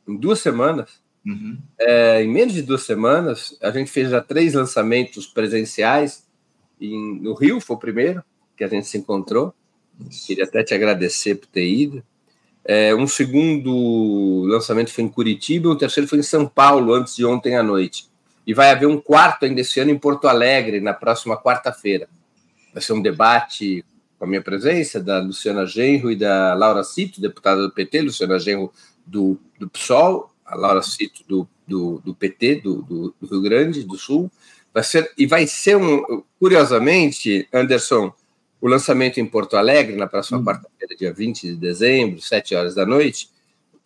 [0.08, 1.02] em duas semanas.
[1.26, 1.58] Uhum.
[1.80, 6.26] É, em menos de duas semanas, a gente fez já três lançamentos presenciais.
[6.80, 8.24] Em, no Rio foi o primeiro
[8.58, 9.54] que a gente se encontrou.
[10.10, 10.28] Isso.
[10.28, 12.04] Queria até te agradecer por ter ido.
[12.64, 17.26] É, um segundo lançamento foi em Curitiba, um terceiro foi em São Paulo, antes de
[17.26, 18.08] ontem à noite.
[18.46, 22.08] E vai haver um quarto ainda esse ano em Porto Alegre, na próxima quarta-feira.
[22.74, 23.86] Vai ser um debate
[24.18, 28.40] com a minha presença, da Luciana Genro e da Laura Cito, deputada do PT, Luciana
[28.40, 28.72] Genro
[29.06, 33.84] do, do PSOL, a Laura Cito do, do, do PT, do, do, do, Rio Grande
[33.84, 34.32] do Sul.
[34.74, 36.24] Vai ser, e vai ser um.
[36.40, 38.14] Curiosamente, Anderson,
[38.60, 40.46] o lançamento em Porto Alegre, na próxima hum.
[40.46, 43.30] quarta-feira, dia 20 de dezembro, 7 horas da noite,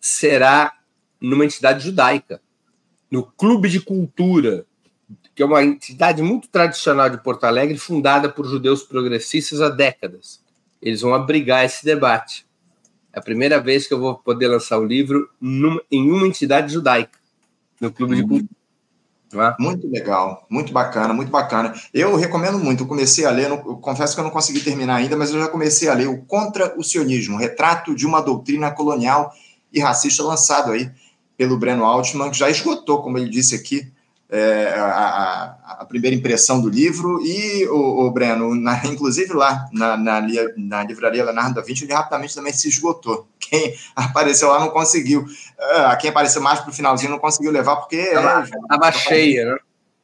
[0.00, 0.72] será
[1.20, 2.40] numa entidade judaica,
[3.10, 4.66] no Clube de Cultura
[5.36, 10.40] que é uma entidade muito tradicional de Porto Alegre, fundada por judeus progressistas há décadas.
[10.80, 12.45] Eles vão abrigar esse debate.
[13.16, 16.70] É a primeira vez que eu vou poder lançar o livro num, em uma entidade
[16.70, 17.18] judaica,
[17.80, 18.28] no Clube de uhum.
[18.28, 18.56] Cultura.
[19.34, 19.54] É?
[19.58, 21.74] Muito legal, muito bacana, muito bacana.
[21.94, 22.84] Eu recomendo muito.
[22.84, 25.48] Eu comecei a ler, eu confesso que eu não consegui terminar ainda, mas eu já
[25.48, 29.32] comecei a ler o Contra o Sionismo, retrato de uma doutrina colonial
[29.72, 30.90] e racista lançado aí
[31.38, 33.90] pelo Breno Altman, que já esgotou, como ele disse aqui,
[34.28, 39.96] é, a, a, primeira impressão do livro e o, o Breno, na, inclusive lá na,
[39.96, 40.20] na,
[40.56, 43.28] na, livraria Leonardo da Vinci, ele rapidamente também se esgotou.
[43.38, 45.22] Quem apareceu lá não conseguiu.
[45.22, 49.58] Uh, quem apareceu mais para o finalzinho não conseguiu levar porque estava é, cheia, né?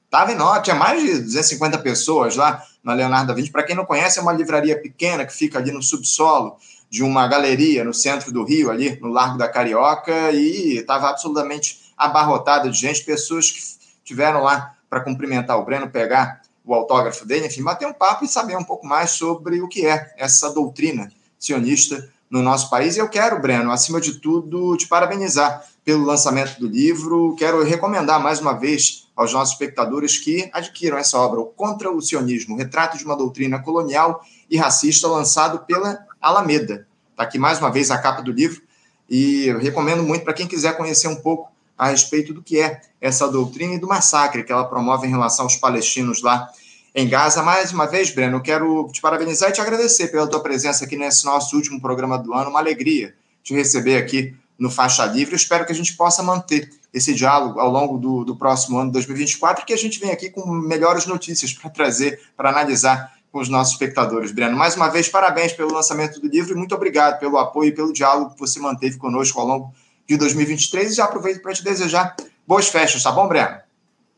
[0.04, 3.50] Estava enorme, tinha mais de 250 pessoas lá na Leonardo da Vinci.
[3.50, 6.56] Para quem não conhece, é uma livraria pequena que fica ali no subsolo
[6.90, 11.80] de uma galeria no centro do Rio, ali no Largo da Carioca, e estava absolutamente
[11.96, 13.60] abarrotada de gente, pessoas que
[14.04, 18.28] tiveram lá para cumprimentar o Breno, pegar o autógrafo dele, enfim, bater um papo e
[18.28, 22.96] saber um pouco mais sobre o que é essa doutrina sionista no nosso país.
[22.96, 27.34] E eu quero, Breno, acima de tudo, te parabenizar pelo lançamento do livro.
[27.36, 32.00] Quero recomendar mais uma vez aos nossos espectadores que adquiram essa obra, o Contra o
[32.00, 36.86] Sionismo, Retrato de uma Doutrina Colonial e Racista, lançado pela Alameda.
[37.10, 38.62] Está aqui mais uma vez a capa do livro
[39.10, 43.28] e recomendo muito para quem quiser conhecer um pouco a respeito do que é essa
[43.28, 46.48] doutrina e do massacre que ela promove em relação aos palestinos lá
[46.94, 47.42] em Gaza.
[47.42, 51.24] Mais uma vez, Breno, quero te parabenizar e te agradecer pela tua presença aqui nesse
[51.24, 52.50] nosso último programa do ano.
[52.50, 55.34] Uma alegria te receber aqui no Faixa Livre.
[55.34, 59.62] Espero que a gente possa manter esse diálogo ao longo do, do próximo ano 2024
[59.62, 63.48] e que a gente venha aqui com melhores notícias para trazer, para analisar com os
[63.48, 64.30] nossos espectadores.
[64.30, 67.72] Breno, mais uma vez, parabéns pelo lançamento do livro e muito obrigado pelo apoio e
[67.72, 69.74] pelo diálogo que você manteve conosco ao longo
[70.08, 70.92] de 2023.
[70.92, 73.60] E já aproveito para te desejar boas festas, tá bom, Breno?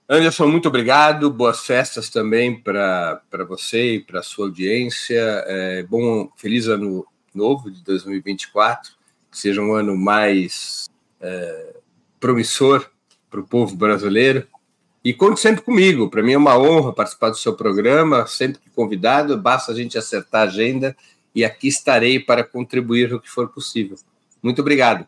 [0.09, 1.31] Anderson, muito obrigado.
[1.31, 5.19] Boas festas também para você e para a sua audiência.
[5.47, 8.93] É, bom, feliz ano novo de 2024.
[9.31, 10.89] Que seja um ano mais
[11.21, 11.77] é,
[12.21, 12.87] promissor
[13.31, 14.47] para o povo brasileiro.
[15.03, 16.11] E conte sempre comigo.
[16.11, 19.37] Para mim é uma honra participar do seu programa, sempre que convidado.
[19.37, 20.97] Basta a gente acertar a agenda
[21.35, 23.97] e aqui estarei para contribuir no que for possível.
[24.43, 25.07] Muito obrigado.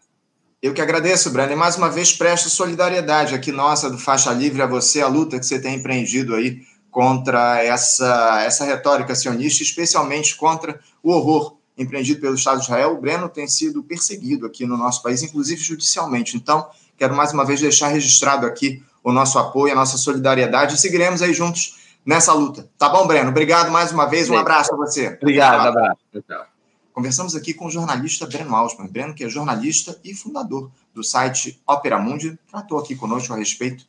[0.67, 1.53] Eu que agradeço, Breno.
[1.53, 5.39] E mais uma vez presto solidariedade aqui nossa do Faixa Livre a você, a luta
[5.39, 6.61] que você tem empreendido aí
[6.91, 12.95] contra essa, essa retórica sionista, especialmente contra o horror empreendido pelo Estado de Israel.
[12.95, 16.37] O Breno tem sido perseguido aqui no nosso país, inclusive judicialmente.
[16.37, 20.79] Então, quero mais uma vez deixar registrado aqui o nosso apoio, a nossa solidariedade e
[20.79, 22.69] seguiremos aí juntos nessa luta.
[22.77, 23.31] Tá bom, Breno?
[23.31, 24.29] Obrigado mais uma vez.
[24.29, 25.17] Um abraço a você.
[25.23, 26.56] Obrigado, abraço.
[26.97, 28.89] Conversamos aqui com o jornalista Breno Altman.
[28.89, 33.87] Breno, que é jornalista e fundador do site Opera Mundi, tratou aqui conosco a respeito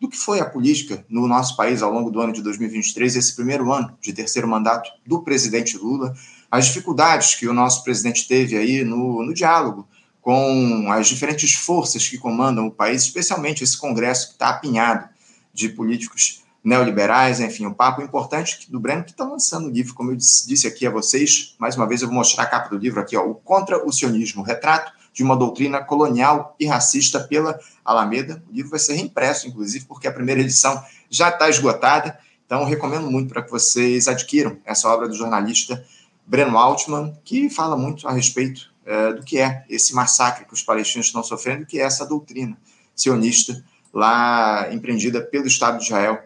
[0.00, 3.34] do que foi a política no nosso país ao longo do ano de 2023, esse
[3.34, 6.14] primeiro ano de terceiro mandato do presidente Lula,
[6.48, 9.84] as dificuldades que o nosso presidente teve aí no, no diálogo
[10.22, 15.08] com as diferentes forças que comandam o país, especialmente esse Congresso que está apinhado
[15.52, 20.10] de políticos neoliberais, enfim, um papo importante do Breno, que está lançando o livro, como
[20.10, 23.00] eu disse aqui a vocês, mais uma vez eu vou mostrar a capa do livro
[23.00, 28.42] aqui, ó, o Contra o Sionismo, retrato de uma doutrina colonial e racista pela Alameda.
[28.50, 33.08] O livro vai ser reimpresso, inclusive, porque a primeira edição já está esgotada, então recomendo
[33.08, 35.84] muito para que vocês adquiram essa obra do jornalista
[36.26, 40.64] Breno Altman, que fala muito a respeito é, do que é esse massacre que os
[40.64, 42.58] palestinos estão sofrendo, que é essa doutrina
[42.92, 43.64] sionista
[43.94, 46.25] lá empreendida pelo Estado de Israel